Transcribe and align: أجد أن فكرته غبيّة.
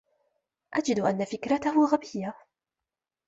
أجد 0.73 0.99
أن 0.99 1.25
فكرته 1.25 1.85
غبيّة. 1.85 2.33